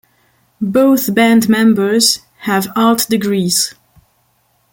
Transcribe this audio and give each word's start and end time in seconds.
Both 0.63 1.13
band 1.13 1.47
members 1.47 2.21
have 2.39 2.69
art 2.75 3.05
degrees. 3.07 3.75